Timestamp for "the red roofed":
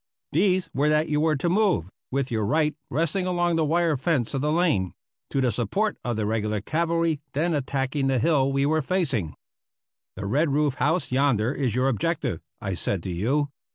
10.15-10.79